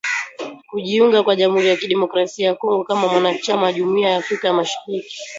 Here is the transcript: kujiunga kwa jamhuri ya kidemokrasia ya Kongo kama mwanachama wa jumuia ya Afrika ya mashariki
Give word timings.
kujiunga 0.69 1.23
kwa 1.23 1.35
jamhuri 1.35 1.67
ya 1.69 1.77
kidemokrasia 1.77 2.47
ya 2.47 2.55
Kongo 2.55 2.83
kama 2.83 3.07
mwanachama 3.07 3.63
wa 3.63 3.73
jumuia 3.73 4.09
ya 4.09 4.17
Afrika 4.17 4.47
ya 4.47 4.53
mashariki 4.53 5.17